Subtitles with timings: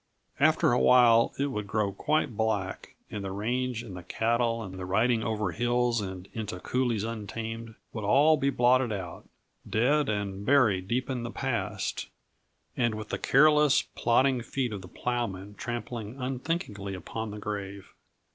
[0.39, 4.73] After a while it would grow quite black, and the range and the cattle and
[4.73, 9.29] the riding over hills and into coulées untamed would all be blotted out;
[9.69, 12.07] dead and buried deep in the past,
[12.75, 17.93] and with the careless, plodding feet of the plowman trampling unthinkingly upon the grave.